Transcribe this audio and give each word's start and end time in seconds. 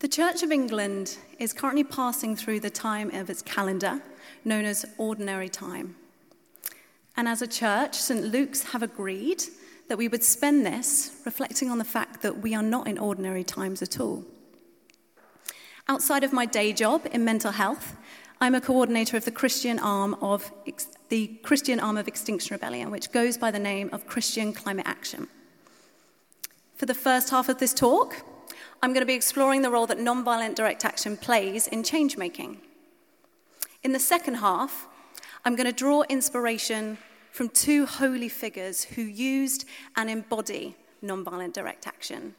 The 0.00 0.06
Church 0.06 0.44
of 0.44 0.52
England 0.52 1.18
is 1.40 1.52
currently 1.52 1.82
passing 1.82 2.36
through 2.36 2.60
the 2.60 2.70
time 2.70 3.10
of 3.12 3.28
its 3.28 3.42
calendar, 3.42 4.00
known 4.44 4.64
as 4.64 4.86
Ordinary 4.96 5.48
Time. 5.48 5.96
And 7.16 7.26
as 7.26 7.42
a 7.42 7.48
church, 7.48 7.96
St. 7.96 8.26
Luke's 8.26 8.62
have 8.62 8.84
agreed 8.84 9.42
that 9.88 9.98
we 9.98 10.06
would 10.06 10.22
spend 10.22 10.64
this 10.64 11.20
reflecting 11.26 11.68
on 11.68 11.78
the 11.78 11.84
fact 11.84 12.22
that 12.22 12.38
we 12.38 12.54
are 12.54 12.62
not 12.62 12.86
in 12.86 12.96
ordinary 12.96 13.42
times 13.42 13.82
at 13.82 13.98
all. 13.98 14.24
Outside 15.88 16.22
of 16.22 16.32
my 16.32 16.46
day 16.46 16.72
job 16.72 17.04
in 17.10 17.24
mental 17.24 17.50
health, 17.50 17.96
I'm 18.40 18.54
a 18.54 18.60
coordinator 18.60 19.16
of 19.16 19.24
the 19.24 19.32
Christian 19.32 19.80
arm 19.80 20.14
of 20.22 20.52
the 21.08 21.26
Christian 21.42 21.80
arm 21.80 21.96
of 21.96 22.06
Extinction 22.06 22.54
Rebellion, 22.54 22.92
which 22.92 23.10
goes 23.10 23.36
by 23.36 23.50
the 23.50 23.58
name 23.58 23.90
of 23.92 24.06
Christian 24.06 24.52
Climate 24.52 24.86
Action. 24.86 25.26
For 26.76 26.86
the 26.86 26.94
first 26.94 27.30
half 27.30 27.48
of 27.48 27.58
this 27.58 27.74
talk, 27.74 28.22
I'm 28.80 28.92
going 28.92 29.02
to 29.02 29.06
be 29.06 29.14
exploring 29.14 29.62
the 29.62 29.70
role 29.70 29.86
that 29.88 29.98
nonviolent 29.98 30.54
direct 30.54 30.84
action 30.84 31.16
plays 31.16 31.66
in 31.66 31.82
change 31.82 32.16
making. 32.16 32.60
In 33.82 33.92
the 33.92 33.98
second 33.98 34.34
half, 34.34 34.86
I'm 35.44 35.56
going 35.56 35.66
to 35.66 35.72
draw 35.72 36.02
inspiration 36.08 36.98
from 37.32 37.48
two 37.48 37.86
holy 37.86 38.28
figures 38.28 38.84
who 38.84 39.02
used 39.02 39.64
and 39.96 40.08
embody 40.08 40.76
nonviolent 41.02 41.52
direct 41.52 41.86
action 41.86 42.34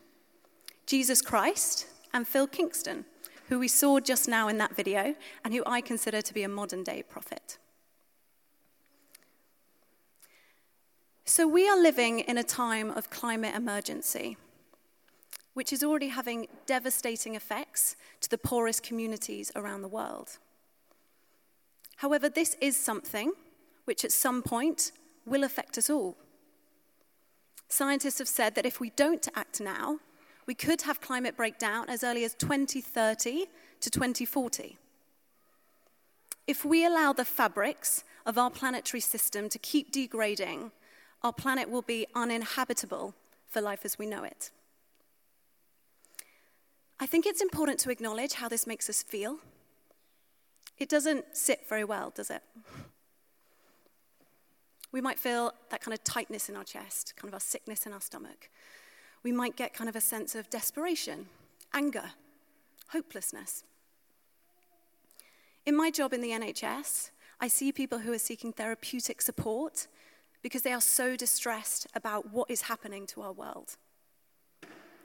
Jesus 0.85 1.21
Christ 1.21 1.85
and 2.13 2.27
Phil 2.27 2.47
Kingston, 2.47 3.05
who 3.47 3.59
we 3.59 3.67
saw 3.67 3.99
just 3.99 4.27
now 4.27 4.47
in 4.47 4.57
that 4.57 4.75
video 4.75 5.13
and 5.43 5.53
who 5.53 5.61
I 5.65 5.81
consider 5.81 6.21
to 6.21 6.33
be 6.33 6.41
a 6.41 6.49
modern 6.49 6.83
day 6.83 7.03
prophet. 7.03 7.59
So, 11.25 11.47
we 11.47 11.69
are 11.69 11.79
living 11.79 12.21
in 12.21 12.39
a 12.39 12.43
time 12.43 12.89
of 12.89 13.11
climate 13.11 13.53
emergency 13.53 14.35
which 15.59 15.73
is 15.73 15.83
already 15.83 16.07
having 16.07 16.47
devastating 16.65 17.35
effects 17.35 17.97
to 18.21 18.29
the 18.29 18.37
poorest 18.37 18.81
communities 18.81 19.51
around 19.57 19.81
the 19.81 19.89
world. 19.89 20.37
However, 21.97 22.29
this 22.29 22.55
is 22.61 22.77
something 22.77 23.33
which 23.83 24.05
at 24.05 24.13
some 24.13 24.41
point 24.41 24.93
will 25.25 25.43
affect 25.43 25.77
us 25.77 25.89
all. 25.89 26.15
Scientists 27.67 28.19
have 28.19 28.29
said 28.29 28.55
that 28.55 28.65
if 28.65 28.79
we 28.79 28.91
don't 28.91 29.27
act 29.35 29.59
now, 29.59 29.99
we 30.45 30.53
could 30.53 30.83
have 30.83 31.01
climate 31.01 31.35
breakdown 31.35 31.89
as 31.89 32.05
early 32.05 32.23
as 32.23 32.35
2030 32.35 33.47
to 33.81 33.89
2040. 33.89 34.77
If 36.47 36.63
we 36.63 36.85
allow 36.85 37.11
the 37.11 37.25
fabrics 37.25 38.05
of 38.25 38.37
our 38.37 38.49
planetary 38.49 39.01
system 39.01 39.49
to 39.49 39.59
keep 39.59 39.91
degrading, 39.91 40.71
our 41.21 41.33
planet 41.33 41.69
will 41.69 41.81
be 41.81 42.07
uninhabitable 42.15 43.13
for 43.49 43.59
life 43.59 43.83
as 43.83 43.99
we 43.99 44.05
know 44.05 44.23
it. 44.23 44.51
I 46.99 47.05
think 47.05 47.25
it's 47.25 47.41
important 47.41 47.79
to 47.81 47.91
acknowledge 47.91 48.33
how 48.33 48.49
this 48.49 48.67
makes 48.67 48.89
us 48.89 49.03
feel. 49.03 49.37
It 50.77 50.89
doesn't 50.89 51.37
sit 51.37 51.67
very 51.67 51.85
well, 51.85 52.11
does 52.13 52.29
it? 52.29 52.43
We 54.91 55.01
might 55.01 55.19
feel 55.19 55.53
that 55.69 55.81
kind 55.81 55.93
of 55.93 56.03
tightness 56.03 56.49
in 56.49 56.55
our 56.55 56.63
chest, 56.63 57.13
kind 57.15 57.33
of 57.33 57.37
a 57.37 57.41
sickness 57.41 57.85
in 57.85 57.93
our 57.93 58.01
stomach. 58.01 58.49
We 59.23 59.31
might 59.31 59.55
get 59.55 59.73
kind 59.73 59.89
of 59.89 59.95
a 59.95 60.01
sense 60.01 60.35
of 60.35 60.49
desperation, 60.49 61.27
anger, 61.73 62.11
hopelessness. 62.89 63.63
In 65.65 65.75
my 65.75 65.91
job 65.91 66.13
in 66.13 66.21
the 66.21 66.31
NHS, 66.31 67.11
I 67.39 67.47
see 67.47 67.71
people 67.71 67.99
who 67.99 68.11
are 68.11 68.19
seeking 68.19 68.51
therapeutic 68.51 69.21
support 69.21 69.87
because 70.41 70.63
they 70.63 70.73
are 70.73 70.81
so 70.81 71.15
distressed 71.15 71.87
about 71.93 72.31
what 72.31 72.49
is 72.49 72.63
happening 72.63 73.05
to 73.07 73.21
our 73.21 73.31
world. 73.31 73.77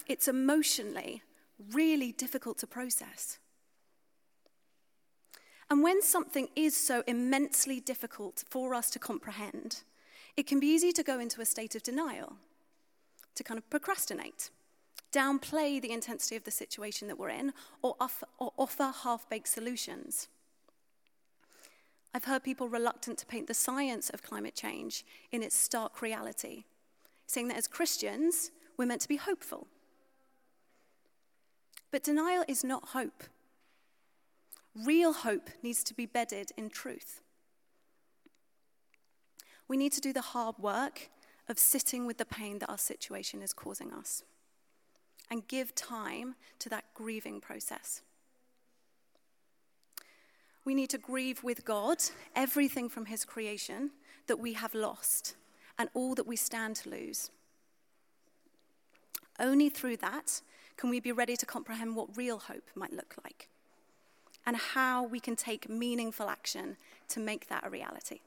It's 0.07 0.29
emotionally 0.29 1.23
really 1.73 2.13
difficult 2.13 2.59
to 2.59 2.67
process. 2.67 3.39
And 5.71 5.83
when 5.83 6.03
something 6.03 6.49
is 6.55 6.77
so 6.77 7.03
immensely 7.07 7.81
difficult 7.81 8.45
for 8.49 8.75
us 8.75 8.91
to 8.91 8.99
comprehend, 8.99 9.83
it 10.37 10.47
can 10.47 10.61
be 10.61 10.67
easy 10.67 10.93
to 10.93 11.03
go 11.03 11.19
into 11.19 11.41
a 11.41 11.47
state 11.47 11.75
of 11.75 11.83
denial, 11.83 12.35
to 13.35 13.45
kind 13.45 13.59
of 13.59 13.69
procrastinate, 13.71 14.51
downplay 15.13 15.81
the 15.81 15.93
intensity 15.93 16.37
of 16.37 16.45
the 16.45 16.51
situation 16.51 17.09
that 17.09 17.19
we're 17.19 17.31
in, 17.31 17.53
or 17.83 17.95
offer, 18.01 18.27
offer 18.39 18.93
half 19.03 19.29
baked 19.29 19.49
solutions. 19.49 20.29
I've 22.13 22.25
heard 22.25 22.45
people 22.45 22.69
reluctant 22.69 23.19
to 23.19 23.27
paint 23.27 23.49
the 23.49 23.55
science 23.55 24.11
of 24.11 24.23
climate 24.23 24.55
change 24.55 25.05
in 25.33 25.43
its 25.43 25.57
stark 25.57 26.03
reality, 26.03 26.65
saying 27.27 27.49
that 27.49 27.57
as 27.57 27.67
Christians, 27.67 28.51
we're 28.77 28.87
meant 28.87 29.01
to 29.01 29.09
be 29.09 29.17
hopeful 29.17 29.67
but 31.95 32.03
denial 32.03 32.43
is 32.49 32.65
not 32.65 32.89
hope. 32.89 33.23
Real 34.75 35.13
hope 35.13 35.49
needs 35.63 35.85
to 35.85 35.95
be 35.95 36.07
bedded 36.07 36.51
in 36.57 36.69
truth. 36.69 37.21
We 39.69 39.77
need 39.77 39.93
to 39.93 40.01
do 40.01 40.13
the 40.13 40.21
hard 40.21 40.59
work 40.59 41.09
of 41.49 41.57
sitting 41.57 42.05
with 42.05 42.19
the 42.19 42.25
pain 42.25 42.59
that 42.59 42.69
our 42.69 42.79
situation 42.79 43.43
is 43.43 43.53
causing 43.53 43.93
us 43.93 44.25
and 45.31 45.47
give 45.47 45.73
time 45.77 46.35
to 46.59 46.69
that 46.69 46.83
grieving 46.95 47.41
process. 47.41 48.03
We 50.65 50.75
need 50.75 50.91
to 50.91 50.99
grieve 50.99 51.45
with 51.45 51.65
God 51.65 51.99
everything 52.35 52.89
from 52.89 53.07
His 53.07 53.25
creation 53.25 53.93
that 54.27 54.41
we 54.41 54.55
have 54.55 54.75
lost 54.75 55.37
and 55.79 55.89
all 55.95 56.17
that 56.17 56.27
we 56.27 56.35
stand 56.35 56.75
to 56.75 56.91
lose. 56.91 57.31
Only 59.39 59.69
through 59.69 59.99
that 59.99 60.41
can 60.77 60.91
we 60.91 61.01
be 61.01 61.13
ready 61.13 61.37
to 61.37 61.47
comprehend 61.47 61.97
what 61.97 62.17
real 62.17 62.39
hope 62.39 62.71
might 62.75 62.93
look 62.93 63.15
like 63.23 63.49
and 64.47 64.57
how 64.57 65.05
we 65.05 65.21
can 65.21 65.37
take 65.37 65.69
meaningful 65.69 66.29
action 66.29 66.77
to 67.09 67.21
make 67.21 67.49
that 67.49 67.67
a 67.67 67.71
reality. 67.71 68.21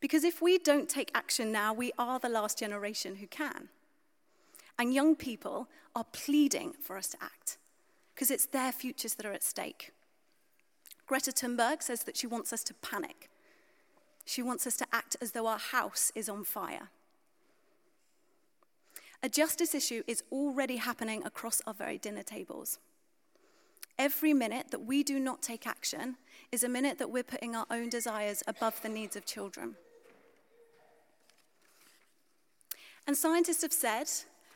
Because 0.00 0.24
if 0.24 0.40
we 0.40 0.58
don't 0.58 0.88
take 0.88 1.10
action 1.14 1.52
now, 1.52 1.74
we 1.74 1.92
are 1.98 2.18
the 2.18 2.28
last 2.28 2.58
generation 2.58 3.16
who 3.16 3.26
can. 3.26 3.68
And 4.78 4.94
young 4.94 5.14
people 5.14 5.68
are 5.94 6.06
pleading 6.12 6.72
for 6.82 6.96
us 6.96 7.08
to 7.08 7.18
act 7.20 7.58
because 8.14 8.30
it's 8.30 8.46
their 8.46 8.72
futures 8.72 9.14
that 9.14 9.26
are 9.26 9.32
at 9.32 9.42
stake. 9.42 9.92
Greta 11.06 11.32
Thunberg 11.32 11.82
says 11.82 12.04
that 12.04 12.16
she 12.16 12.26
wants 12.26 12.52
us 12.52 12.64
to 12.64 12.74
panic. 12.74 13.28
She 14.24 14.42
wants 14.42 14.66
us 14.66 14.76
to 14.76 14.86
act 14.92 15.16
as 15.20 15.32
though 15.32 15.46
our 15.46 15.58
house 15.58 16.12
is 16.14 16.28
on 16.28 16.44
fire. 16.44 16.88
A 19.22 19.28
justice 19.28 19.74
issue 19.74 20.02
is 20.06 20.22
already 20.32 20.76
happening 20.76 21.22
across 21.24 21.60
our 21.66 21.74
very 21.74 21.98
dinner 21.98 22.22
tables. 22.22 22.78
Every 23.98 24.32
minute 24.32 24.70
that 24.70 24.86
we 24.86 25.02
do 25.02 25.20
not 25.20 25.42
take 25.42 25.66
action 25.66 26.16
is 26.50 26.64
a 26.64 26.68
minute 26.70 26.98
that 26.98 27.10
we're 27.10 27.22
putting 27.22 27.54
our 27.54 27.66
own 27.70 27.90
desires 27.90 28.42
above 28.46 28.80
the 28.80 28.88
needs 28.88 29.16
of 29.16 29.26
children. 29.26 29.76
And 33.06 33.14
scientists 33.14 33.60
have 33.60 33.74
said 33.74 34.08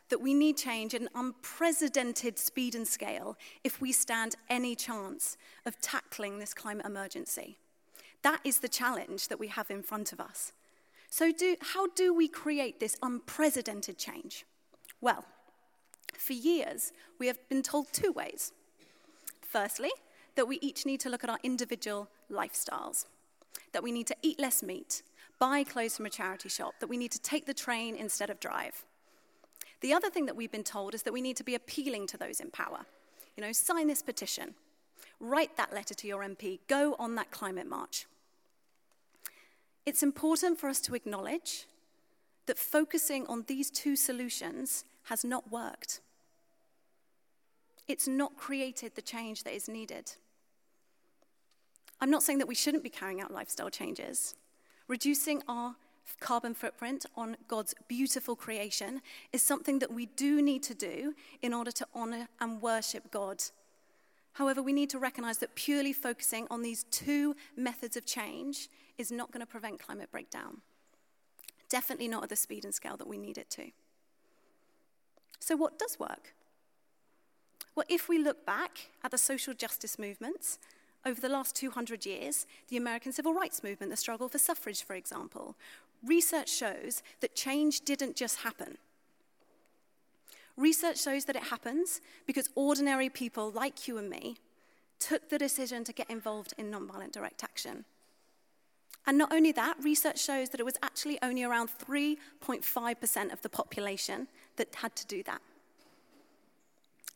that 0.09 0.23
we 0.23 0.33
need 0.33 0.57
change 0.57 0.95
at 0.95 1.03
an 1.03 1.11
unprecedented 1.15 2.39
speed 2.39 2.75
and 2.75 2.89
scale 2.89 3.37
if 3.65 3.83
we 3.83 3.93
stand 3.93 4.37
any 4.49 4.75
chance 4.75 5.37
of 5.67 5.79
tackling 5.81 6.39
this 6.39 6.55
climate 6.55 6.87
emergency. 6.87 7.59
That 8.23 8.41
is 8.45 8.61
the 8.61 8.69
challenge 8.69 9.29
that 9.29 9.39
we 9.39 9.49
have 9.49 9.71
in 9.71 9.83
front 9.83 10.13
of 10.13 10.21
us. 10.21 10.53
So, 11.11 11.33
do, 11.33 11.57
how 11.61 11.89
do 11.89 12.15
we 12.15 12.29
create 12.29 12.81
this 12.81 12.97
unprecedented 13.03 13.99
change? 13.99 14.47
Well, 15.05 15.27
for 16.17 16.33
years, 16.33 16.91
we 17.19 17.27
have 17.27 17.37
been 17.51 17.63
told 17.63 17.93
two 17.93 18.11
ways. 18.11 18.53
Firstly, 19.43 19.91
that 20.35 20.49
we 20.49 20.59
each 20.63 20.87
need 20.87 20.99
to 21.01 21.11
look 21.11 21.23
at 21.23 21.29
our 21.29 21.39
individual 21.43 22.09
lifestyles, 22.33 23.05
that 23.73 23.83
we 23.83 23.93
need 23.93 24.07
to 24.07 24.17
eat 24.23 24.41
less 24.41 24.63
meat, 24.63 25.03
buy 25.39 25.63
clothes 25.63 25.95
from 25.95 26.07
a 26.07 26.11
charity 26.11 26.49
shop, 26.49 26.73
that 26.81 26.87
we 26.87 26.97
need 26.97 27.13
to 27.13 27.21
take 27.21 27.45
the 27.45 27.53
train 27.53 27.97
instead 27.97 28.31
of 28.31 28.41
drive. 28.41 28.87
The 29.83 29.93
other 29.93 30.09
thing 30.09 30.25
that 30.25 30.37
we've 30.37 30.51
been 30.51 30.65
told 30.65 30.95
is 30.95 31.03
that 31.03 31.13
we 31.13 31.21
need 31.21 31.37
to 31.37 31.45
be 31.45 31.55
appealing 31.55 32.07
to 32.07 32.17
those 32.17 32.41
in 32.41 32.51
power. 32.51 32.87
You 33.37 33.43
know, 33.43 33.53
sign 33.53 33.89
this 33.89 34.01
petition, 34.01 34.55
write 35.21 35.59
that 35.59 35.75
letter 35.75 35.93
to 35.93 36.07
your 36.09 36.23
MP, 36.23 36.61
go 36.67 36.97
on 36.99 37.15
that 37.17 37.31
climate 37.31 37.69
march. 37.69 38.07
It's 39.85 40.03
important 40.03 40.59
for 40.59 40.71
us 40.71 40.81
to 40.81 40.95
acknowledge 40.95 41.67
that 42.47 42.59
focusing 42.59 43.27
on 43.27 43.45
these 43.47 43.71
two 43.71 43.97
solutions 43.97 44.85
has 45.05 45.25
not 45.25 45.51
worked. 45.51 46.01
It's 47.87 48.09
not 48.09 48.37
created 48.37 48.95
the 48.95 49.03
change 49.03 49.45
that 49.45 49.55
is 49.55 49.69
needed. 49.69 50.13
I'm 52.01 52.11
not 52.11 52.23
saying 52.23 52.39
that 52.39 52.49
we 52.49 52.55
shouldn't 52.55 52.83
be 52.83 52.91
carrying 52.91 53.21
out 53.21 53.33
lifestyle 53.33 53.71
changes. 53.71 54.35
Reducing 54.89 55.43
our 55.49 55.77
carbon 56.21 56.55
footprint 56.55 57.07
on 57.17 57.37
God's 57.49 57.75
beautiful 57.89 58.37
creation 58.37 59.01
is 59.33 59.43
something 59.43 59.79
that 59.79 59.93
we 59.93 60.07
do 60.07 60.43
need 60.43 60.63
to 60.65 60.75
do 60.75 61.15
in 61.43 61.55
order 61.55 61.71
to 61.73 61.87
honor 61.95 62.29
and 62.41 62.61
worship 62.61 63.11
God. 63.11 63.43
However, 64.35 64.63
we 64.63 64.73
need 64.73 64.91
to 64.91 64.99
recognize 64.99 65.39
that 65.39 65.55
purely 65.55 65.93
focusing 65.93 66.47
on 66.51 66.63
these 66.63 66.85
two 66.91 67.37
methods 67.57 67.97
of 67.97 68.05
change 68.05 68.69
is 68.99 69.13
not 69.13 69.31
going 69.31 69.41
to 69.41 69.47
prevent 69.47 69.81
climate 69.81 70.11
breakdown. 70.11 70.61
Definitely 71.69 72.09
not 72.09 72.25
at 72.25 72.29
the 72.29 72.37
speed 72.37 72.65
and 72.65 72.75
scale 72.75 72.97
that 72.97 73.09
we 73.09 73.17
need 73.17 73.39
it 73.39 73.49
to. 73.51 73.71
So, 75.41 75.57
what 75.57 75.79
does 75.79 75.99
work? 75.99 76.35
Well, 77.75 77.87
if 77.89 78.09
we 78.09 78.19
look 78.19 78.47
back 78.47 78.91
at 79.03 79.11
the 79.11 79.19
social 79.19 79.53
justice 79.53 79.99
movements 79.99 80.59
over 81.05 81.21
the 81.21 81.29
last 81.29 81.57
200 81.57 82.07
years, 82.07 82.47
the 82.69 82.77
American 82.77 83.13
Civil 83.13 83.35
Rights 83.35 83.63
Movement, 83.63 83.91
the 83.91 83.97
struggle 83.97 84.29
for 84.29 84.39
suffrage, 84.39 84.83
for 84.83 84.95
example, 84.95 85.57
research 86.05 86.51
shows 86.51 87.03
that 87.21 87.35
change 87.35 87.81
didn't 87.81 88.17
just 88.17 88.41
happen. 88.41 88.79
Research 90.57 91.03
shows 91.03 91.25
that 91.25 91.37
it 91.37 91.45
happens 91.45 92.01
because 92.27 92.49
ordinary 92.55 93.09
people 93.09 93.51
like 93.51 93.89
you 93.89 93.99
and 93.99 94.09
me 94.09 94.37
took 95.01 95.29
the 95.29 95.39
decision 95.39 95.83
to 95.85 95.93
get 95.93 96.09
involved 96.09 96.55
in 96.57 96.71
nonviolent 96.71 97.13
direct 97.13 97.43
action. 97.43 97.85
And 99.07 99.19
not 99.19 99.33
only 99.33 99.53
that, 99.53 99.77
research 99.83 100.23
shows 100.23 100.49
that 100.51 100.61
it 100.61 100.65
was 100.65 100.77
actually 100.83 101.19
only 101.23 101.45
around 101.45 101.69
3.5% 101.87 103.33
of 103.33 103.43
the 103.43 103.49
population 103.49 104.29
that 104.57 104.75
had 104.77 104.97
to 104.97 105.07
do 105.07 105.23
that. 105.25 105.41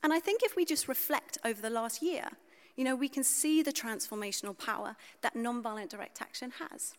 And 0.03 0.13
I 0.13 0.21
think 0.21 0.43
if 0.43 0.55
we 0.55 0.65
just 0.65 0.87
reflect 0.87 1.39
over 1.45 1.61
the 1.61 1.71
last 1.71 2.03
year, 2.03 2.29
you 2.77 2.85
know, 2.85 2.95
we 2.95 3.09
can 3.09 3.25
see 3.25 3.63
the 3.63 3.73
transformational 3.73 4.57
power 4.57 4.97
that 5.23 5.35
nonviolent 5.35 5.89
direct 5.89 6.23
action 6.23 6.53
has. 6.71 6.95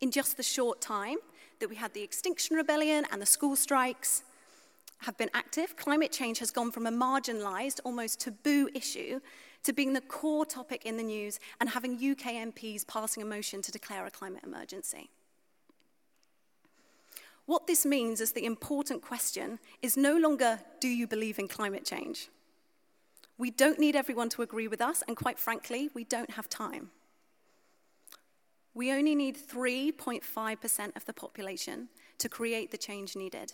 In 0.00 0.10
just 0.10 0.36
the 0.36 0.42
short 0.42 0.80
time 0.80 1.16
that 1.60 1.70
we 1.70 1.76
had 1.76 1.94
the 1.94 2.02
Extinction 2.02 2.56
Rebellion 2.56 3.06
and 3.10 3.22
the 3.22 3.26
school 3.26 3.56
strikes 3.56 4.24
have 4.98 5.16
been 5.16 5.30
active, 5.32 5.76
climate 5.76 6.12
change 6.12 6.40
has 6.40 6.50
gone 6.50 6.70
from 6.70 6.86
a 6.86 6.90
marginalized, 6.90 7.80
almost 7.84 8.20
taboo 8.20 8.68
issue 8.74 9.20
to 9.64 9.72
being 9.72 9.92
the 9.92 10.00
core 10.00 10.46
topic 10.46 10.86
in 10.86 10.96
the 10.96 11.02
news 11.02 11.40
and 11.60 11.70
having 11.70 11.94
UK 11.94 12.34
MPs 12.34 12.86
passing 12.86 13.22
a 13.22 13.26
motion 13.26 13.62
to 13.62 13.72
declare 13.72 14.06
a 14.06 14.10
climate 14.10 14.44
emergency. 14.44 15.10
What 17.46 17.66
this 17.66 17.84
means 17.84 18.20
is 18.20 18.32
the 18.32 18.46
important 18.46 19.02
question 19.02 19.58
is 19.82 19.96
no 19.96 20.16
longer 20.16 20.60
do 20.80 20.88
you 20.88 21.06
believe 21.06 21.38
in 21.38 21.48
climate 21.48 21.84
change? 21.84 22.28
We 23.36 23.50
don't 23.50 23.78
need 23.78 23.96
everyone 23.96 24.28
to 24.30 24.42
agree 24.42 24.68
with 24.68 24.80
us, 24.80 25.02
and 25.06 25.16
quite 25.16 25.38
frankly, 25.38 25.90
we 25.92 26.04
don't 26.04 26.30
have 26.30 26.48
time. 26.48 26.90
We 28.74 28.92
only 28.92 29.14
need 29.14 29.36
3.5% 29.36 30.96
of 30.96 31.04
the 31.04 31.12
population 31.12 31.88
to 32.18 32.28
create 32.28 32.70
the 32.70 32.78
change 32.78 33.14
needed. 33.14 33.52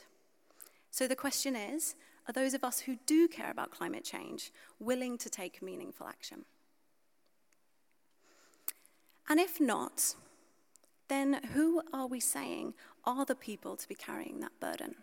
So 0.90 1.06
the 1.06 1.16
question 1.16 1.56
is 1.56 1.94
are 2.28 2.32
those 2.32 2.54
of 2.54 2.64
us 2.64 2.80
who 2.80 2.96
do 3.06 3.28
care 3.28 3.50
about 3.50 3.70
climate 3.70 4.04
change 4.04 4.52
willing 4.78 5.18
to 5.18 5.28
take 5.28 5.62
meaningful 5.62 6.06
action? 6.06 6.44
And 9.28 9.38
if 9.38 9.60
not, 9.60 10.14
then 11.08 11.40
who 11.54 11.82
are 11.92 12.06
we 12.06 12.20
saying 12.20 12.74
are 13.04 13.24
the 13.24 13.34
people 13.34 13.76
to 13.76 13.88
be 13.88 13.94
carrying 13.94 14.40
that 14.40 14.58
burden? 14.60 14.96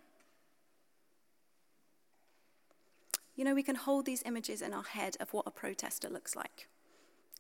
You 3.36 3.46
know, 3.46 3.54
we 3.54 3.64
can 3.64 3.76
hold 3.76 4.06
these 4.06 4.24
images 4.26 4.62
in 4.62 4.74
our 4.74 4.84
head 4.84 5.16
of 5.20 5.32
what 5.32 5.48
a 5.48 5.52
protester 5.52 6.10
looks 6.10 6.36
like 6.36 6.68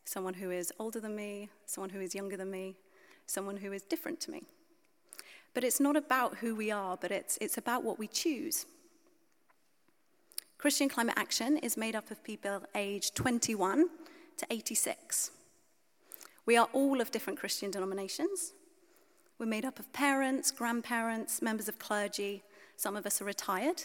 someone 0.05 0.35
who 0.35 0.51
is 0.51 0.71
older 0.79 1.01
than 1.01 1.13
me, 1.13 1.49
someone 1.65 1.89
who 1.89 1.99
is 1.99 2.15
younger 2.15 2.37
than 2.37 2.49
me, 2.49 2.77
someone 3.25 3.57
who 3.57 3.73
is 3.73 3.81
different 3.81 4.21
to 4.21 4.31
me. 4.31 4.43
But 5.53 5.65
it's 5.65 5.81
not 5.81 5.97
about 5.97 6.37
who 6.37 6.55
we 6.55 6.71
are, 6.71 6.95
but 6.95 7.11
it's, 7.11 7.37
it's 7.41 7.57
about 7.57 7.83
what 7.83 7.99
we 7.99 8.07
choose. 8.07 8.65
Christian 10.57 10.89
Climate 10.89 11.13
Action 11.17 11.57
is 11.57 11.77
made 11.77 11.95
up 11.95 12.09
of 12.09 12.23
people 12.23 12.63
aged 12.73 13.13
21 13.13 13.89
to 14.37 14.47
86. 14.49 15.29
We 16.47 16.57
are 16.57 16.67
all 16.73 16.99
of 16.99 17.11
different 17.11 17.37
Christian 17.37 17.69
denominations. 17.69 18.53
We're 19.37 19.45
made 19.45 19.65
up 19.65 19.77
of 19.77 19.93
parents, 19.93 20.49
grandparents, 20.49 21.43
members 21.43 21.67
of 21.69 21.77
clergy. 21.77 22.41
Some 22.75 22.95
of 22.95 23.05
us 23.05 23.21
are 23.21 23.25
retired, 23.25 23.83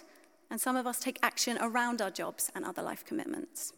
and 0.51 0.59
some 0.59 0.75
of 0.75 0.87
us 0.87 0.99
take 0.99 1.19
action 1.23 1.59
around 1.61 2.01
our 2.01 2.11
jobs 2.11 2.51
and 2.55 2.65
other 2.65 2.81
life 2.81 3.05
commitments. 3.05 3.75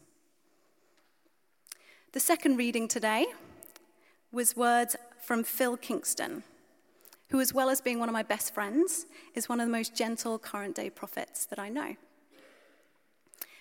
The 2.13 2.21
second 2.21 2.55
reading 2.55 2.87
today 2.87 3.25
was 4.31 4.55
words 4.55 4.95
from 5.21 5.43
Phil 5.43 5.75
Kingston, 5.75 6.43
who, 7.29 7.41
as 7.41 7.53
well 7.53 7.69
as 7.69 7.81
being 7.81 7.99
one 7.99 8.07
of 8.07 8.13
my 8.13 8.23
best 8.23 8.53
friends, 8.53 9.05
is 9.33 9.49
one 9.49 9.59
of 9.59 9.67
the 9.67 9.71
most 9.71 9.97
gentle 9.97 10.39
current 10.39 10.75
day 10.75 10.89
prophets 10.89 11.45
that 11.47 11.59
I 11.59 11.67
know. 11.67 11.97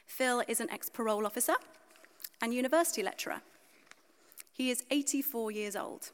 Phil 0.07 0.43
is 0.47 0.61
an 0.61 0.71
ex 0.71 0.89
parole 0.89 1.27
officer 1.27 1.55
and 2.41 2.55
university 2.55 3.03
lecturer. 3.03 3.41
He 4.53 4.71
is 4.71 4.85
84 4.91 5.51
years 5.51 5.77
old. 5.77 6.11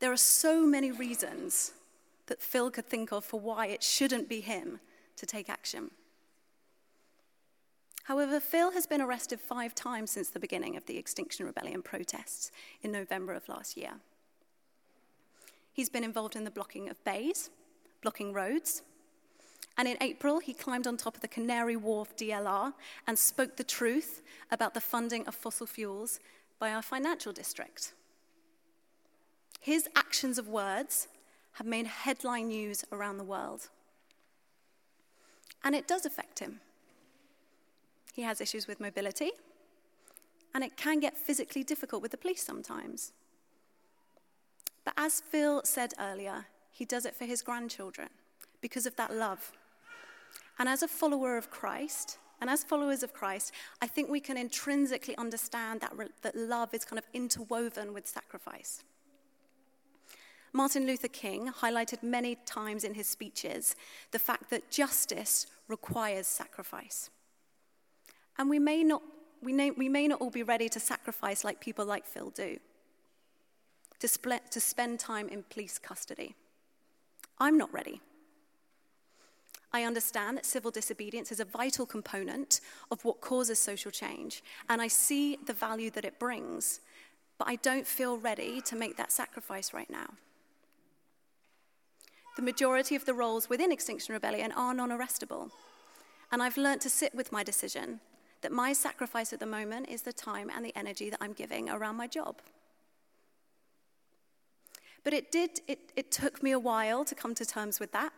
There 0.00 0.12
are 0.12 0.16
so 0.16 0.66
many 0.66 0.90
reasons 0.90 1.72
that 2.26 2.40
Phil 2.40 2.70
could 2.70 2.86
think 2.86 3.12
of 3.12 3.24
for 3.24 3.38
why 3.38 3.66
it 3.66 3.82
shouldn't 3.82 4.28
be 4.28 4.40
him 4.40 4.80
to 5.16 5.26
take 5.26 5.48
action. 5.48 5.90
However, 8.04 8.40
Phil 8.40 8.72
has 8.72 8.86
been 8.86 9.00
arrested 9.00 9.40
five 9.40 9.74
times 9.74 10.10
since 10.10 10.28
the 10.28 10.40
beginning 10.40 10.76
of 10.76 10.86
the 10.86 10.98
Extinction 10.98 11.46
Rebellion 11.46 11.82
protests 11.82 12.50
in 12.82 12.90
November 12.90 13.32
of 13.32 13.48
last 13.48 13.76
year. 13.76 13.92
He's 15.72 15.88
been 15.88 16.04
involved 16.04 16.34
in 16.34 16.44
the 16.44 16.50
blocking 16.50 16.88
of 16.88 17.02
bays, 17.04 17.50
blocking 18.02 18.32
roads, 18.32 18.82
and 19.78 19.88
in 19.88 19.96
April, 20.00 20.38
he 20.38 20.52
climbed 20.52 20.86
on 20.86 20.96
top 20.96 21.14
of 21.14 21.22
the 21.22 21.28
Canary 21.28 21.76
Wharf 21.76 22.14
DLR 22.16 22.74
and 23.06 23.18
spoke 23.18 23.56
the 23.56 23.64
truth 23.64 24.22
about 24.50 24.74
the 24.74 24.80
funding 24.80 25.26
of 25.26 25.34
fossil 25.34 25.66
fuels 25.66 26.20
by 26.58 26.72
our 26.72 26.82
financial 26.82 27.32
district. 27.32 27.92
His 29.60 29.88
actions 29.96 30.38
of 30.38 30.48
words 30.48 31.08
have 31.52 31.66
made 31.66 31.86
headline 31.86 32.48
news 32.48 32.84
around 32.92 33.18
the 33.18 33.24
world. 33.24 33.68
And 35.64 35.74
it 35.74 35.86
does 35.86 36.04
affect 36.04 36.40
him. 36.40 36.60
He 38.12 38.22
has 38.22 38.40
issues 38.40 38.66
with 38.66 38.80
mobility, 38.80 39.30
and 40.54 40.62
it 40.62 40.76
can 40.76 41.00
get 41.00 41.16
physically 41.16 41.64
difficult 41.64 42.02
with 42.02 42.10
the 42.10 42.16
police 42.18 42.42
sometimes. 42.42 43.12
But 44.84 44.94
as 44.96 45.20
Phil 45.20 45.62
said 45.64 45.94
earlier, 45.98 46.46
he 46.70 46.84
does 46.84 47.06
it 47.06 47.14
for 47.14 47.24
his 47.24 47.42
grandchildren 47.42 48.08
because 48.60 48.84
of 48.84 48.96
that 48.96 49.14
love. 49.14 49.52
And 50.58 50.68
as 50.68 50.82
a 50.82 50.88
follower 50.88 51.36
of 51.36 51.50
Christ, 51.50 52.18
and 52.40 52.50
as 52.50 52.64
followers 52.64 53.04
of 53.04 53.12
Christ, 53.12 53.52
I 53.80 53.86
think 53.86 54.10
we 54.10 54.18
can 54.18 54.36
intrinsically 54.36 55.16
understand 55.16 55.80
that, 55.80 55.92
that 56.22 56.34
love 56.36 56.74
is 56.74 56.84
kind 56.84 56.98
of 56.98 57.06
interwoven 57.14 57.94
with 57.94 58.06
sacrifice. 58.06 58.82
Martin 60.52 60.86
Luther 60.86 61.08
King 61.08 61.50
highlighted 61.50 62.02
many 62.02 62.34
times 62.44 62.84
in 62.84 62.94
his 62.94 63.06
speeches 63.06 63.76
the 64.10 64.18
fact 64.18 64.50
that 64.50 64.70
justice 64.70 65.46
requires 65.68 66.26
sacrifice. 66.26 67.10
And 68.38 68.50
we 68.50 68.58
may 68.58 68.82
not, 68.82 69.02
we 69.40 69.52
may, 69.52 69.70
we 69.70 69.88
may 69.88 70.08
not 70.08 70.20
all 70.20 70.30
be 70.30 70.42
ready 70.42 70.68
to 70.68 70.80
sacrifice 70.80 71.44
like 71.44 71.60
people 71.60 71.86
like 71.86 72.04
Phil 72.04 72.30
do, 72.30 72.58
to, 74.00 74.08
split, 74.08 74.50
to 74.50 74.60
spend 74.60 74.98
time 74.98 75.28
in 75.28 75.44
police 75.44 75.78
custody. 75.78 76.34
I'm 77.38 77.56
not 77.56 77.72
ready. 77.72 78.00
I 79.72 79.84
understand 79.84 80.36
that 80.36 80.46
civil 80.46 80.70
disobedience 80.70 81.32
is 81.32 81.40
a 81.40 81.44
vital 81.44 81.86
component 81.86 82.60
of 82.90 83.04
what 83.04 83.20
causes 83.20 83.58
social 83.58 83.90
change, 83.90 84.42
and 84.68 84.82
I 84.82 84.88
see 84.88 85.38
the 85.46 85.52
value 85.52 85.90
that 85.90 86.04
it 86.04 86.18
brings, 86.18 86.80
but 87.38 87.48
I 87.48 87.56
don't 87.56 87.86
feel 87.86 88.18
ready 88.18 88.60
to 88.62 88.76
make 88.76 88.96
that 88.96 89.10
sacrifice 89.10 89.72
right 89.72 89.90
now. 89.90 90.10
The 92.36 92.42
majority 92.42 92.96
of 92.96 93.04
the 93.04 93.14
roles 93.14 93.48
within 93.48 93.72
Extinction 93.72 94.14
Rebellion 94.14 94.52
are 94.52 94.72
non 94.72 94.90
arrestable. 94.90 95.50
And 96.30 96.42
I've 96.42 96.56
learned 96.56 96.80
to 96.82 96.90
sit 96.90 97.14
with 97.14 97.30
my 97.30 97.42
decision 97.42 98.00
that 98.40 98.52
my 98.52 98.72
sacrifice 98.72 99.32
at 99.32 99.40
the 99.40 99.46
moment 99.46 99.88
is 99.88 100.02
the 100.02 100.14
time 100.14 100.50
and 100.54 100.64
the 100.64 100.76
energy 100.76 101.10
that 101.10 101.18
I'm 101.20 101.34
giving 101.34 101.68
around 101.68 101.96
my 101.96 102.06
job. 102.06 102.36
But 105.04 105.12
it 105.12 105.30
did, 105.30 105.60
it, 105.68 105.92
it 105.94 106.10
took 106.10 106.42
me 106.42 106.52
a 106.52 106.58
while 106.58 107.04
to 107.04 107.14
come 107.14 107.34
to 107.34 107.44
terms 107.44 107.78
with 107.78 107.92
that. 107.92 108.12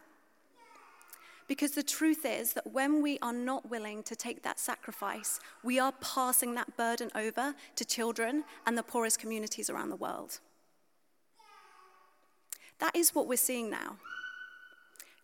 Because 1.46 1.72
the 1.72 1.82
truth 1.82 2.24
is 2.24 2.54
that 2.54 2.72
when 2.72 3.02
we 3.02 3.18
are 3.20 3.32
not 3.32 3.70
willing 3.70 4.02
to 4.04 4.16
take 4.16 4.42
that 4.42 4.58
sacrifice, 4.58 5.40
we 5.62 5.78
are 5.78 5.92
passing 6.00 6.54
that 6.54 6.76
burden 6.76 7.10
over 7.14 7.54
to 7.76 7.84
children 7.84 8.44
and 8.66 8.78
the 8.78 8.82
poorest 8.82 9.18
communities 9.18 9.68
around 9.68 9.90
the 9.90 9.96
world. 9.96 10.40
That 12.78 12.96
is 12.96 13.14
what 13.14 13.26
we're 13.26 13.36
seeing 13.36 13.70
now. 13.70 13.96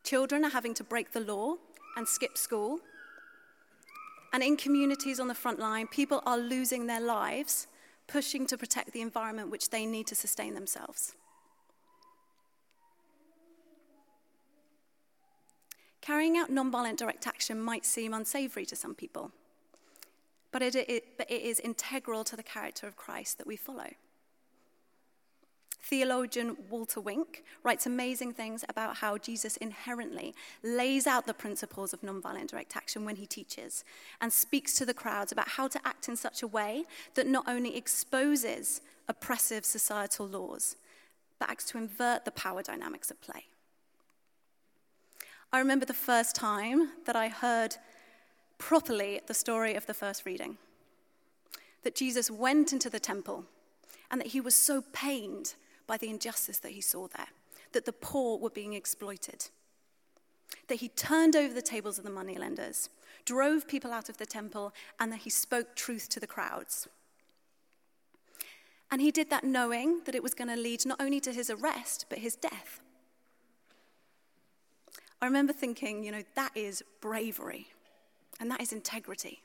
Children 0.05 0.45
are 0.45 0.51
having 0.51 0.75
to 0.75 0.85
break 0.85 1.13
the 1.13 1.21
law 1.21 1.57
and 1.97 2.07
skip 2.07 2.37
school. 2.37 2.81
And 4.33 4.43
in 4.43 4.57
communities 4.57 5.19
on 5.19 5.29
the 5.29 5.35
front 5.35 5.59
line, 5.59 5.87
people 5.89 6.23
are 6.27 6.39
losing 6.39 6.87
their 6.87 7.01
lives 7.01 7.67
pushing 8.07 8.47
to 8.47 8.59
protect 8.59 8.93
the 8.93 9.01
environment 9.01 9.51
which 9.51 9.71
they 9.71 9.87
need 9.87 10.07
to 10.09 10.15
sustain 10.15 10.55
themselves. 10.55 11.15
Carrying 16.01 16.39
out 16.39 16.51
nonviolent 16.51 16.97
direct 16.97 17.27
action 17.27 17.61
might 17.61 17.85
seem 17.85 18.15
unsavory 18.15 18.65
to 18.67 18.77
some 18.77 18.95
people, 18.95 19.33
but 20.51 20.63
it, 20.63 20.75
it, 20.75 21.19
but 21.19 21.31
it 21.31 21.43
is 21.43 21.61
integral 21.61 22.25
to 22.25 22.37
the 22.37 22.43
character 22.43 22.87
of 22.87 22.97
Christ 22.97 23.39
that 23.39 23.47
we 23.47 23.57
follow. 23.57 23.91
Theologian 25.83 26.57
Walter 26.69 27.01
Wink 27.01 27.43
writes 27.65 27.87
amazing 27.87 28.33
things 28.33 28.65
about 28.69 28.97
how 28.97 29.19
Jesus 29.19 29.57
inherently 29.57 30.35
lays 30.63 31.07
out 31.07 31.27
the 31.27 31.35
principles 31.35 31.93
of 31.93 32.03
nonviolent 32.03 32.49
direct 32.49 32.77
action 32.77 33.05
when 33.05 33.17
he 33.17 33.27
teaches 33.27 33.83
and 34.21 34.33
speaks 34.33 34.75
to 34.75 34.87
the 34.87 34.95
crowds 34.95 35.33
about 35.33 35.49
how 35.49 35.69
to 35.69 35.81
act 35.85 36.09
in 36.09 36.17
such 36.17 36.43
a 36.43 36.47
way 36.47 36.85
that 37.15 37.27
not 37.27 37.45
only 37.49 37.77
exposes 37.77 38.83
oppressive 39.09 39.65
societal 39.65 40.29
laws, 40.29 40.77
but 41.39 41.51
acts 41.51 41.65
to 41.65 41.79
invert 41.79 42.25
the 42.25 42.31
power 42.31 42.63
dynamics 42.63 43.11
at 43.11 43.21
play. 43.21 43.47
I 45.53 45.59
remember 45.59 45.85
the 45.85 45.95
first 45.95 46.37
time 46.37 46.91
that 47.07 47.17
I 47.17 47.29
heard 47.29 47.77
properly 48.59 49.21
the 49.27 49.35
story 49.35 49.75
of 49.75 49.87
the 49.87 49.95
first 49.95 50.25
reading 50.25 50.59
that 51.83 51.95
Jesus 51.95 52.31
went 52.31 52.73
into 52.73 52.91
the 52.91 53.01
temple 53.01 53.45
and 54.11 54.21
that 54.21 54.29
he 54.29 54.41
was 54.41 54.55
so 54.55 54.83
pained 54.93 55.55
by 55.87 55.97
the 55.97 56.11
injustice 56.11 56.59
that 56.59 56.73
he 56.73 56.81
saw 56.81 57.09
there, 57.09 57.29
that 57.73 57.85
the 57.85 57.93
poor 57.93 58.39
were 58.39 58.51
being 58.51 58.75
exploited, 58.75 59.49
that 60.69 60.81
he 60.81 60.89
turned 60.89 61.35
over 61.35 61.55
the 61.55 61.63
tables 61.63 61.99
of 61.99 62.05
the 62.05 62.11
moneylenders, 62.11 62.91
drove 63.25 63.67
people 63.67 63.93
out 63.93 64.09
of 64.09 64.19
the 64.19 64.27
temple, 64.27 64.73
and 65.01 65.11
that 65.11 65.21
he 65.21 65.31
spoke 65.31 65.75
truth 65.75 66.09
to 66.11 66.21
the 66.21 66.27
crowds. 66.27 66.87
And 68.91 69.01
he 69.01 69.11
did 69.11 69.31
that 69.31 69.45
knowing 69.45 70.03
that 70.05 70.15
it 70.15 70.23
was 70.23 70.35
going 70.35 70.49
to 70.49 70.57
lead 70.61 70.85
not 70.85 71.01
only 71.01 71.21
to 71.21 71.33
his 71.33 71.51
arrest, 71.51 72.07
but 72.09 72.19
his 72.19 72.37
death. 72.37 72.81
I 75.23 75.27
remember 75.27 75.53
thinking, 75.53 76.03
you 76.03 76.13
know, 76.13 76.23
that 76.35 76.53
is 76.55 76.83
bravery 77.01 77.69
and 78.41 78.51
that 78.51 78.61
is 78.61 78.73
integrity. 78.73 79.43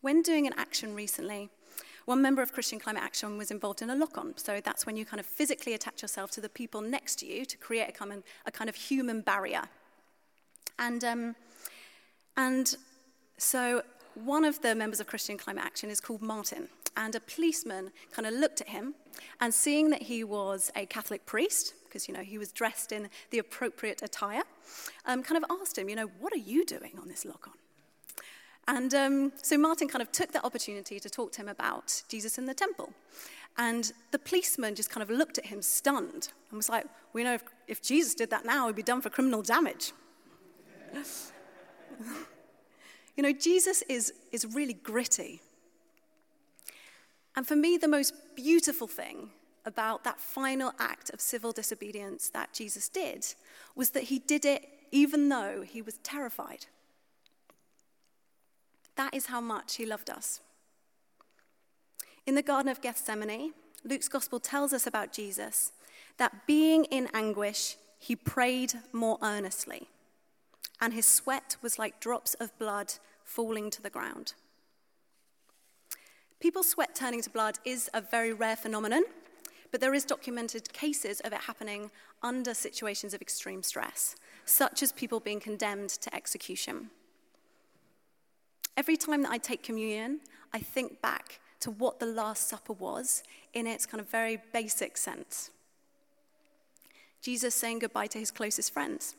When 0.00 0.22
doing 0.22 0.46
an 0.46 0.54
action 0.56 0.94
recently, 0.94 1.50
one 2.06 2.20
member 2.20 2.42
of 2.42 2.52
Christian 2.52 2.80
Climate 2.80 3.02
Action 3.02 3.38
was 3.38 3.50
involved 3.50 3.82
in 3.82 3.90
a 3.90 3.94
lock 3.94 4.18
on. 4.18 4.36
So 4.36 4.60
that's 4.64 4.86
when 4.86 4.96
you 4.96 5.04
kind 5.04 5.20
of 5.20 5.26
physically 5.26 5.74
attach 5.74 6.02
yourself 6.02 6.30
to 6.32 6.40
the 6.40 6.48
people 6.48 6.80
next 6.80 7.16
to 7.20 7.26
you 7.26 7.44
to 7.44 7.56
create 7.56 7.88
a 7.88 7.92
kind 7.92 8.12
of, 8.12 8.22
a 8.46 8.50
kind 8.50 8.68
of 8.68 8.74
human 8.74 9.20
barrier. 9.20 9.62
And, 10.78 11.04
um, 11.04 11.36
and 12.36 12.74
so 13.38 13.82
one 14.14 14.44
of 14.44 14.60
the 14.62 14.74
members 14.74 14.98
of 14.98 15.06
Christian 15.06 15.38
Climate 15.38 15.64
Action 15.64 15.90
is 15.90 16.00
called 16.00 16.22
Martin. 16.22 16.68
And 16.96 17.14
a 17.14 17.20
policeman 17.20 17.92
kind 18.10 18.26
of 18.26 18.34
looked 18.34 18.60
at 18.60 18.68
him 18.68 18.94
and 19.40 19.54
seeing 19.54 19.90
that 19.90 20.02
he 20.02 20.24
was 20.24 20.72
a 20.74 20.86
Catholic 20.86 21.24
priest, 21.24 21.74
because, 21.92 22.08
you 22.08 22.14
know, 22.14 22.22
he 22.22 22.38
was 22.38 22.52
dressed 22.52 22.90
in 22.90 23.10
the 23.30 23.38
appropriate 23.38 24.00
attire, 24.00 24.44
um, 25.04 25.22
kind 25.22 25.44
of 25.44 25.50
asked 25.60 25.76
him, 25.76 25.90
you 25.90 25.96
know, 25.96 26.08
what 26.20 26.32
are 26.32 26.38
you 26.38 26.64
doing 26.64 26.92
on 26.98 27.06
this 27.06 27.26
lock 27.26 27.48
on? 27.48 27.54
And 28.66 28.94
um, 28.94 29.32
so 29.42 29.58
Martin 29.58 29.88
kind 29.88 30.00
of 30.00 30.10
took 30.10 30.32
that 30.32 30.42
opportunity 30.42 30.98
to 30.98 31.10
talk 31.10 31.32
to 31.32 31.42
him 31.42 31.48
about 31.48 32.02
Jesus 32.08 32.38
in 32.38 32.46
the 32.46 32.54
temple. 32.54 32.94
And 33.58 33.92
the 34.10 34.18
policeman 34.18 34.74
just 34.74 34.88
kind 34.88 35.02
of 35.02 35.10
looked 35.14 35.36
at 35.36 35.44
him 35.44 35.60
stunned 35.60 36.28
and 36.48 36.56
was 36.56 36.70
like, 36.70 36.86
We 37.12 37.24
know 37.24 37.34
if, 37.34 37.42
if 37.68 37.82
Jesus 37.82 38.14
did 38.14 38.30
that 38.30 38.46
now, 38.46 38.68
he'd 38.68 38.76
be 38.76 38.82
done 38.82 39.02
for 39.02 39.10
criminal 39.10 39.42
damage. 39.42 39.92
you 43.16 43.22
know, 43.22 43.32
Jesus 43.32 43.82
is, 43.82 44.14
is 44.30 44.46
really 44.46 44.72
gritty. 44.72 45.42
And 47.36 47.46
for 47.46 47.56
me, 47.56 47.76
the 47.76 47.88
most 47.88 48.14
beautiful 48.34 48.86
thing 48.86 49.30
about 49.64 50.04
that 50.04 50.20
final 50.20 50.72
act 50.78 51.10
of 51.10 51.20
civil 51.20 51.52
disobedience 51.52 52.28
that 52.28 52.52
Jesus 52.52 52.88
did 52.88 53.26
was 53.74 53.90
that 53.90 54.04
he 54.04 54.18
did 54.18 54.44
it 54.44 54.68
even 54.90 55.28
though 55.28 55.62
he 55.62 55.80
was 55.82 55.98
terrified. 55.98 56.66
That 58.96 59.14
is 59.14 59.26
how 59.26 59.40
much 59.40 59.76
he 59.76 59.86
loved 59.86 60.10
us. 60.10 60.40
In 62.26 62.34
the 62.34 62.42
Garden 62.42 62.70
of 62.70 62.80
Gethsemane, 62.80 63.52
Luke's 63.84 64.08
gospel 64.08 64.38
tells 64.38 64.72
us 64.72 64.86
about 64.86 65.12
Jesus 65.12 65.72
that 66.18 66.46
being 66.46 66.84
in 66.84 67.08
anguish, 67.14 67.76
he 67.98 68.14
prayed 68.14 68.74
more 68.92 69.18
earnestly, 69.22 69.88
and 70.80 70.92
his 70.92 71.06
sweat 71.06 71.56
was 71.62 71.78
like 71.78 72.00
drops 72.00 72.34
of 72.34 72.56
blood 72.58 72.94
falling 73.24 73.70
to 73.70 73.82
the 73.82 73.90
ground. 73.90 74.34
People's 76.38 76.68
sweat 76.68 76.94
turning 76.94 77.22
to 77.22 77.30
blood 77.30 77.58
is 77.64 77.88
a 77.94 78.00
very 78.00 78.32
rare 78.32 78.56
phenomenon, 78.56 79.04
but 79.72 79.80
there 79.80 79.94
is 79.94 80.04
documented 80.04 80.72
cases 80.72 81.18
of 81.20 81.32
it 81.32 81.40
happening 81.40 81.90
under 82.22 82.54
situations 82.54 83.14
of 83.14 83.22
extreme 83.22 83.62
stress, 83.62 84.14
such 84.44 84.82
as 84.82 84.92
people 84.92 85.18
being 85.18 85.40
condemned 85.40 85.88
to 85.88 86.14
execution. 86.14 86.90
Every 88.76 88.96
time 88.96 89.22
that 89.22 89.32
I 89.32 89.38
take 89.38 89.62
communion, 89.62 90.20
I 90.52 90.60
think 90.60 91.00
back 91.00 91.40
to 91.60 91.70
what 91.70 91.98
the 91.98 92.06
Last 92.06 92.48
Supper 92.48 92.74
was 92.74 93.22
in 93.54 93.66
its 93.66 93.86
kind 93.86 94.00
of 94.00 94.08
very 94.08 94.38
basic 94.52 94.96
sense. 94.96 95.50
Jesus 97.22 97.54
saying 97.54 97.78
goodbye 97.78 98.08
to 98.08 98.18
his 98.18 98.30
closest 98.30 98.72
friends. 98.72 99.16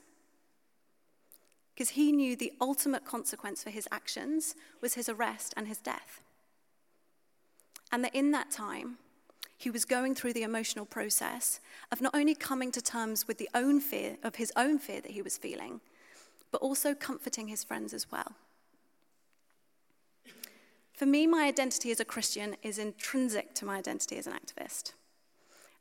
Because 1.74 1.90
he 1.90 2.12
knew 2.12 2.36
the 2.36 2.54
ultimate 2.62 3.06
consequence 3.06 3.64
for 3.64 3.72
his 3.72 3.88
actions 3.92 4.56
was 4.82 4.94
his 4.94 5.10
arrest 5.10 5.54
and 5.58 5.68
his 5.68 5.80
death. 5.80 6.22
And 7.92 8.04
that 8.04 8.14
in 8.14 8.32
that 8.32 8.52
time, 8.52 8.98
he 9.64 9.70
was 9.70 9.86
going 9.86 10.14
through 10.14 10.34
the 10.34 10.44
emotional 10.44 10.86
process 10.86 11.62
of 11.90 12.02
not 12.02 12.14
only 12.14 12.36
coming 12.36 12.70
to 12.70 12.82
terms 12.82 13.28
with 13.28 13.38
the 13.38 13.50
own 13.56 13.80
fear 13.80 14.18
of 14.22 14.36
his 14.36 14.52
own 14.58 14.78
fear 14.78 15.00
that 15.00 15.12
he 15.12 15.22
was 15.22 15.38
feeling, 15.38 15.80
but 16.52 16.62
also 16.62 16.94
comforting 16.94 17.48
his 17.48 17.64
friends 17.64 17.94
as 17.94 18.12
well. 18.12 18.34
For 20.94 21.06
me, 21.06 21.26
my 21.26 21.46
identity 21.46 21.92
as 21.92 22.02
a 22.02 22.06
Christian 22.06 22.58
is 22.62 22.78
intrinsic 22.78 23.56
to 23.56 23.66
my 23.66 23.78
identity 23.78 24.18
as 24.18 24.28
an 24.28 24.34
activist. 24.34 24.92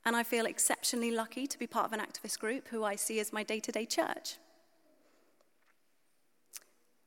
And 0.05 0.15
I 0.15 0.23
feel 0.23 0.47
exceptionally 0.47 1.11
lucky 1.11 1.49
to 1.49 1.59
be 1.59 1.67
part 1.67 1.87
of 1.87 1.93
an 1.93 2.01
activist 2.01 2.39
group 2.39 2.69
who 2.69 2.85
I 2.85 2.95
see 2.95 3.19
as 3.19 3.33
my 3.33 3.43
day 3.43 3.59
to 3.61 3.73
day 3.73 3.85
church. 3.85 4.37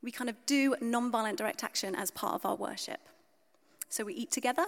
We 0.02 0.10
kind 0.10 0.28
of 0.28 0.36
do 0.44 0.76
nonviolent 0.76 1.36
direct 1.36 1.64
action 1.64 1.94
as 1.94 2.10
part 2.10 2.34
of 2.34 2.44
our 2.44 2.54
worship. 2.54 3.00
So 3.88 4.04
we 4.04 4.12
eat 4.12 4.30
together, 4.30 4.66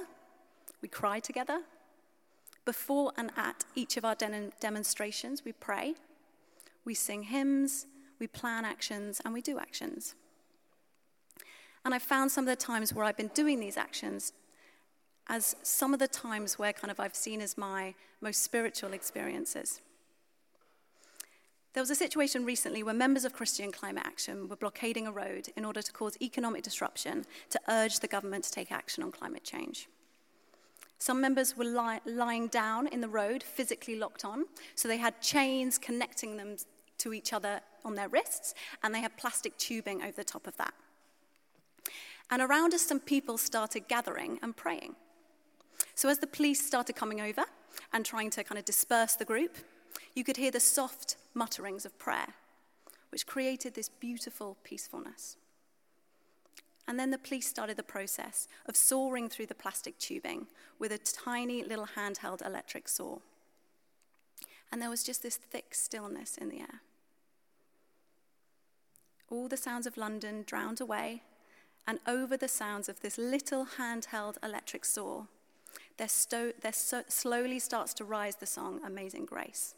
we 0.81 0.89
cry 0.89 1.21
together. 1.21 1.61
Before 2.69 3.13
and 3.17 3.31
at 3.35 3.65
each 3.75 3.97
of 3.97 4.05
our 4.05 4.15
de- 4.15 4.53
demonstrations, 4.61 5.43
we 5.43 5.53
pray, 5.53 5.95
we 6.85 6.93
sing 6.93 7.23
hymns, 7.23 7.87
we 8.19 8.27
plan 8.27 8.67
actions, 8.67 9.23
and 9.25 9.33
we 9.33 9.41
do 9.41 9.59
actions. 9.59 10.15
And 11.83 11.95
I 11.95 11.99
found 11.99 12.31
some 12.31 12.47
of 12.47 12.51
the 12.51 12.63
times 12.63 12.93
where 12.93 13.07
I've 13.07 13.17
been 13.17 13.31
doing 13.33 13.59
these 13.59 13.79
actions 13.79 14.35
as 15.29 15.57
some 15.63 15.95
of 15.95 15.99
the 15.99 16.09
times 16.09 16.59
where 16.59 16.75
kind 16.75 16.91
of 16.91 17.01
I've 17.01 17.15
seen 17.15 17.41
as 17.41 17.57
my 17.57 17.95
most 18.21 18.43
spiritual 18.43 18.93
experiences. 18.93 19.81
There 21.73 21.83
was 21.83 21.89
a 21.89 21.95
situation 21.95 22.45
recently 22.45 22.83
where 22.83 22.93
members 22.93 23.25
of 23.25 23.33
Christian 23.33 23.73
Climate 23.73 24.05
Action 24.05 24.47
were 24.47 24.57
blockading 24.57 25.07
a 25.07 25.11
road 25.11 25.49
in 25.57 25.65
order 25.65 25.81
to 25.81 25.93
cause 25.93 26.19
economic 26.21 26.65
disruption 26.65 27.25
to 27.49 27.59
urge 27.67 28.01
the 28.01 28.09
government 28.09 28.45
to 28.45 28.53
take 28.53 28.71
action 28.71 29.03
on 29.03 29.11
climate 29.11 29.45
change. 29.45 29.89
Some 30.99 31.21
members 31.21 31.57
were 31.57 31.65
li- 31.65 32.01
lying 32.05 32.49
down 32.49 32.89
in 32.89 33.01
the 33.01 33.09
road, 33.09 33.43
physically 33.43 33.97
locked 33.97 34.25
on, 34.25 34.45
so 34.75 34.89
they 34.89 34.97
had 34.97 35.21
chains 35.21 35.79
connecting 35.79 36.37
them 36.37 36.57
to 36.99 37.13
each 37.15 37.33
other 37.33 37.61
on 37.85 37.95
their 37.95 38.09
wrists, 38.09 38.55
and 38.83 38.95
they 38.95 39.01
had 39.01 39.17
plastic 39.17 39.57
tubing 39.57 40.03
over 40.03 40.13
the 40.13 40.25
top 40.25 40.47
of 40.47 40.57
that. 40.57 40.75
And 42.31 42.43
around 42.43 42.75
us, 42.75 42.83
some 42.83 43.01
people 43.01 43.39
started 43.39 43.89
gathering 43.89 44.39
and 44.43 44.57
praying. 44.57 44.97
So 45.95 46.09
as 46.09 46.19
the 46.19 46.27
police 46.27 46.65
started 46.65 46.95
coming 46.95 47.21
over 47.21 47.45
and 47.93 48.05
trying 48.05 48.31
to 48.31 48.45
kind 48.45 48.59
of 48.59 48.65
disperse 48.65 49.15
the 49.15 49.25
group, 49.25 49.57
you 50.15 50.25
could 50.25 50.37
hear 50.37 50.51
the 50.51 50.61
soft 50.61 51.17
mutterings 51.35 51.87
of 51.87 51.99
prayer, 51.99 52.35
which 53.11 53.27
created 53.27 53.75
this 53.75 53.89
beautiful 53.89 54.57
peacefulness. 54.65 55.37
And 56.89 56.99
then 56.99 57.11
the 57.11 57.19
police 57.19 57.47
started 57.47 57.77
the 57.77 57.83
process 57.83 58.49
of 58.67 58.75
sawing 58.75 59.29
through 59.29 59.47
the 59.47 59.55
plastic 59.55 59.99
tubing 59.99 60.47
with 60.79 60.91
a 60.91 60.97
tiny 60.97 61.63
little 61.63 61.87
handheld 61.97 62.45
electric 62.45 62.89
saw. 62.89 63.19
And 64.73 64.81
there 64.81 64.89
was 64.89 65.05
just 65.05 65.23
this 65.23 65.37
thick 65.37 65.75
stillness 65.75 66.39
in 66.39 66.49
the 66.49 66.61
air. 66.61 66.81
All 69.31 69.49
the 69.49 69.59
sounds 69.59 69.87
of 69.87 69.99
London 69.99 70.45
drowned 70.47 70.81
away 70.81 71.23
and 71.87 72.01
over 72.07 72.39
the 72.39 72.49
sounds 72.49 72.89
of 72.89 73.01
this 73.01 73.19
little 73.19 73.67
handheld 73.79 74.37
electric 74.43 74.87
saw, 74.87 75.25
there, 75.99 76.09
sto- 76.09 76.53
there 76.63 76.73
so- 76.73 77.05
slowly 77.09 77.59
starts 77.59 77.93
to 77.95 78.05
rise 78.05 78.37
the 78.37 78.47
song 78.47 78.81
Amazing 78.85 79.27
Grace, 79.27 79.75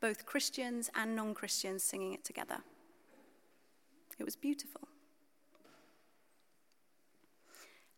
both 0.00 0.26
Christians 0.26 0.90
and 0.94 1.14
non 1.14 1.34
Christians 1.34 1.84
singing 1.84 2.12
it 2.12 2.24
together. 2.24 2.58
It 4.18 4.24
was 4.24 4.34
beautiful. 4.36 4.88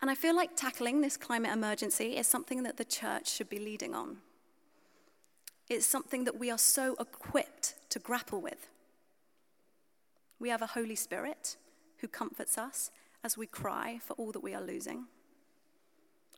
And 0.04 0.10
I 0.10 0.14
feel 0.14 0.36
like 0.36 0.54
tackling 0.54 1.00
this 1.00 1.16
climate 1.16 1.50
emergency 1.50 2.18
is 2.18 2.26
something 2.26 2.62
that 2.64 2.76
the 2.76 2.84
church 2.84 3.26
should 3.26 3.48
be 3.48 3.58
leading 3.58 3.94
on. 3.94 4.18
It's 5.70 5.86
something 5.86 6.24
that 6.24 6.38
we 6.38 6.50
are 6.50 6.58
so 6.58 6.94
equipped 7.00 7.72
to 7.88 7.98
grapple 7.98 8.42
with. 8.42 8.68
We 10.38 10.50
have 10.50 10.60
a 10.60 10.66
Holy 10.66 10.94
Spirit 10.94 11.56
who 12.00 12.08
comforts 12.08 12.58
us 12.58 12.90
as 13.24 13.38
we 13.38 13.46
cry 13.46 13.98
for 13.98 14.12
all 14.18 14.30
that 14.32 14.42
we 14.42 14.52
are 14.52 14.60
losing. 14.60 15.06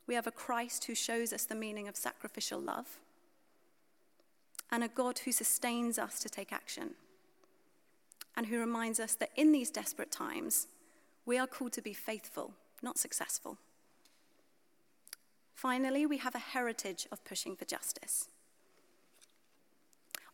We 0.07 0.15
have 0.15 0.27
a 0.27 0.31
Christ 0.31 0.85
who 0.85 0.95
shows 0.95 1.33
us 1.33 1.43
the 1.43 1.53
meaning 1.53 1.89
of 1.89 1.97
sacrificial 1.97 2.61
love, 2.61 2.99
and 4.71 4.81
a 4.81 4.87
God 4.87 5.19
who 5.25 5.33
sustains 5.33 5.99
us 5.99 6.21
to 6.21 6.29
take 6.29 6.53
action, 6.53 6.91
and 8.33 8.45
who 8.45 8.61
reminds 8.61 9.01
us 9.01 9.13
that 9.15 9.31
in 9.35 9.51
these 9.51 9.69
desperate 9.69 10.09
times, 10.09 10.67
we 11.25 11.37
are 11.37 11.47
called 11.47 11.73
to 11.73 11.81
be 11.81 11.91
faithful, 11.91 12.53
not 12.81 12.97
successful. 12.97 13.57
Finally, 15.53 16.05
we 16.05 16.17
have 16.17 16.35
a 16.35 16.39
heritage 16.39 17.07
of 17.11 17.23
pushing 17.25 17.55
for 17.55 17.65
justice. 17.65 18.29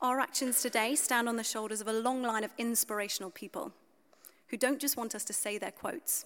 Our 0.01 0.19
actions 0.19 0.61
today 0.61 0.95
stand 0.95 1.29
on 1.29 1.37
the 1.37 1.43
shoulders 1.43 1.79
of 1.79 1.87
a 1.87 1.93
long 1.93 2.21
line 2.21 2.43
of 2.43 2.51
inspirational 2.57 3.29
people 3.29 3.71
who 4.49 4.57
don't 4.57 4.79
just 4.79 4.97
want 4.97 5.15
us 5.15 5.23
to 5.25 5.33
say 5.33 5.57
their 5.57 5.71
quotes, 5.71 6.25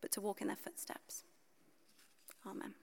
but 0.00 0.10
to 0.12 0.20
walk 0.20 0.40
in 0.40 0.48
their 0.48 0.56
footsteps. 0.56 1.22
Amen. 2.44 2.74